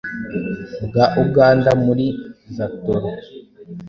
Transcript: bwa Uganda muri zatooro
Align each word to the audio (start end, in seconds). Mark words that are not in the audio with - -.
bwa 0.85 1.05
Uganda 1.23 1.71
muri 1.85 2.07
zatooro 2.55 3.09